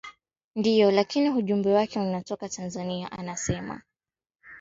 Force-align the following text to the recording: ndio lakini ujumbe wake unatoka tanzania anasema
ndio 0.55 0.91
lakini 0.91 1.29
ujumbe 1.29 1.73
wake 1.73 1.99
unatoka 1.99 2.49
tanzania 2.49 3.11
anasema 3.11 3.81